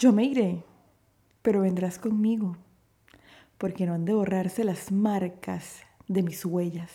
[0.00, 0.64] Yo me iré,
[1.42, 2.56] pero vendrás conmigo,
[3.58, 6.90] porque no han de borrarse las marcas de mis huellas.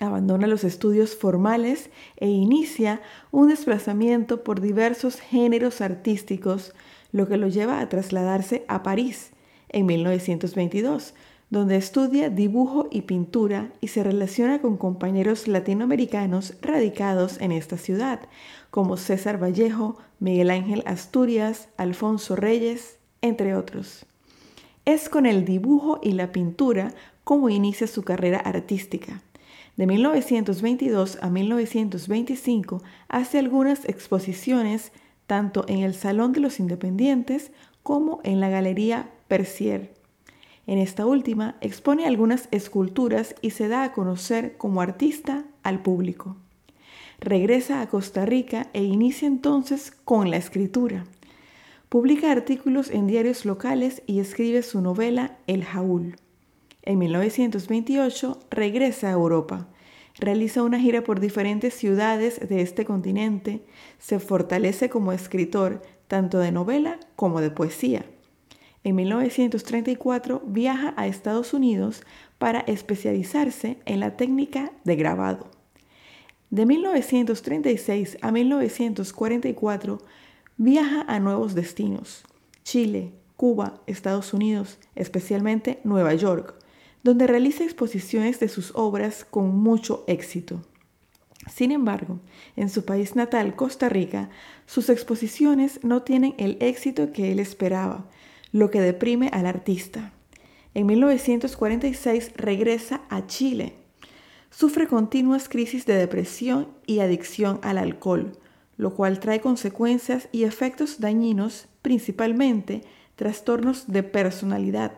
[0.00, 3.00] Abandona los estudios formales e inicia
[3.30, 6.74] un desplazamiento por diversos géneros artísticos,
[7.12, 9.30] lo que lo lleva a trasladarse a París
[9.68, 11.14] en 1922,
[11.50, 18.20] donde estudia dibujo y pintura y se relaciona con compañeros latinoamericanos radicados en esta ciudad,
[18.70, 24.06] como César Vallejo, Miguel Ángel Asturias, Alfonso Reyes, entre otros.
[24.84, 29.22] Es con el dibujo y la pintura como inicia su carrera artística.
[29.76, 34.92] De 1922 a 1925 hace algunas exposiciones
[35.26, 37.50] tanto en el Salón de los Independientes
[37.82, 39.92] como en la Galería Percier.
[40.66, 46.36] En esta última expone algunas esculturas y se da a conocer como artista al público.
[47.20, 51.04] Regresa a Costa Rica e inicia entonces con la escritura.
[51.88, 56.16] Publica artículos en diarios locales y escribe su novela El Jaúl.
[56.86, 59.66] En 1928 regresa a Europa,
[60.18, 63.64] realiza una gira por diferentes ciudades de este continente,
[63.98, 68.04] se fortalece como escritor tanto de novela como de poesía.
[68.84, 72.02] En 1934 viaja a Estados Unidos
[72.36, 75.50] para especializarse en la técnica de grabado.
[76.50, 80.02] De 1936 a 1944
[80.58, 82.24] viaja a nuevos destinos,
[82.62, 86.62] Chile, Cuba, Estados Unidos, especialmente Nueva York,
[87.04, 90.62] donde realiza exposiciones de sus obras con mucho éxito.
[91.52, 92.18] Sin embargo,
[92.56, 94.30] en su país natal, Costa Rica,
[94.66, 98.06] sus exposiciones no tienen el éxito que él esperaba,
[98.52, 100.12] lo que deprime al artista.
[100.72, 103.74] En 1946 regresa a Chile.
[104.50, 108.38] Sufre continuas crisis de depresión y adicción al alcohol,
[108.78, 112.82] lo cual trae consecuencias y efectos dañinos, principalmente
[113.16, 114.92] trastornos de personalidad,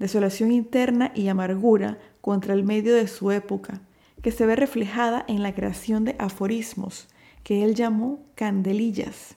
[0.00, 3.82] desolación interna y amargura contra el medio de su época,
[4.22, 7.06] que se ve reflejada en la creación de aforismos,
[7.44, 9.36] que él llamó candelillas.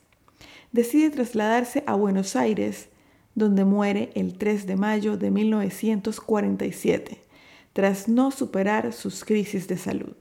[0.72, 2.90] Decide trasladarse a Buenos Aires,
[3.36, 7.22] donde muere el 3 de mayo de 1947,
[7.74, 10.16] tras no superar sus crisis de salud.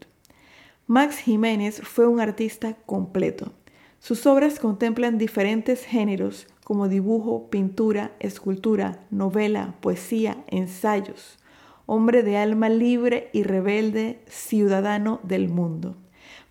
[0.86, 3.52] Max Jiménez fue un artista completo.
[4.00, 11.38] Sus obras contemplan diferentes géneros como dibujo, pintura, escultura, novela, poesía, ensayos.
[11.86, 15.96] Hombre de alma libre y rebelde, ciudadano del mundo.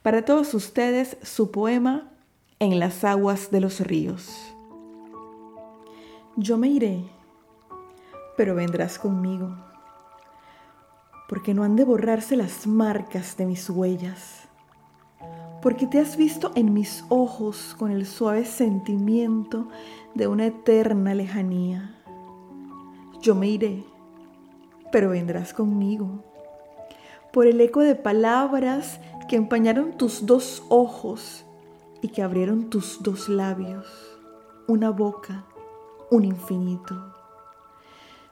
[0.02, 2.08] Para todos ustedes, su poema
[2.60, 4.54] En las aguas de los ríos.
[6.38, 7.04] Yo me iré,
[8.38, 9.56] pero vendrás conmigo,
[11.28, 14.41] porque no han de borrarse las marcas de mis huellas,
[15.62, 19.68] porque te has visto en mis ojos con el suave sentimiento
[20.16, 21.96] de una eterna lejanía.
[23.22, 23.86] Yo me iré,
[24.92, 26.24] pero vendrás conmigo.
[27.32, 29.00] Por el eco de palabras
[29.30, 31.46] que empañaron tus dos ojos
[32.02, 33.86] y que abrieron tus dos labios,
[34.68, 35.46] una boca,
[36.10, 37.14] un infinito.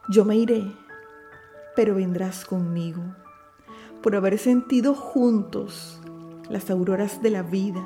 [0.08, 0.64] Yo me iré,
[1.76, 3.02] pero vendrás conmigo.
[4.02, 5.99] por haber sentido juntos
[6.50, 7.82] las auroras de la vida,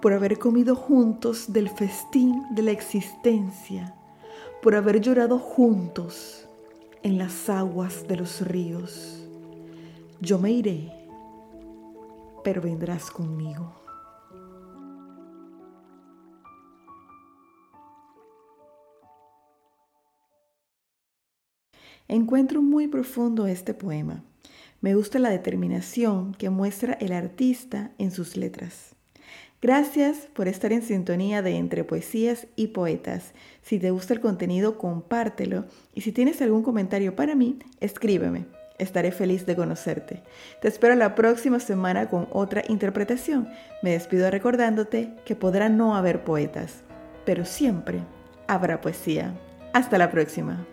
[0.00, 3.94] por haber comido juntos del festín de la existencia,
[4.62, 6.48] por haber llorado juntos
[7.02, 9.28] en las aguas de los ríos.
[10.20, 10.90] Yo me iré,
[12.42, 13.74] pero vendrás conmigo.
[22.08, 24.22] Encuentro muy profundo este poema.
[24.84, 28.94] Me gusta la determinación que muestra el artista en sus letras.
[29.62, 33.32] Gracias por estar en sintonía de Entre Poesías y Poetas.
[33.62, 35.64] Si te gusta el contenido, compártelo
[35.94, 38.44] y si tienes algún comentario para mí, escríbeme.
[38.76, 40.22] Estaré feliz de conocerte.
[40.60, 43.48] Te espero la próxima semana con otra interpretación.
[43.82, 46.82] Me despido recordándote que podrá no haber poetas,
[47.24, 48.00] pero siempre
[48.48, 49.32] habrá poesía.
[49.72, 50.66] Hasta la próxima.